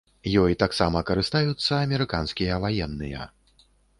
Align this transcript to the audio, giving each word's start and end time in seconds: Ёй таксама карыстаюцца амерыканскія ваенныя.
Ёй 0.43 0.53
таксама 0.61 1.03
карыстаюцца 1.09 1.71
амерыканскія 1.81 2.57
ваенныя. 2.63 3.31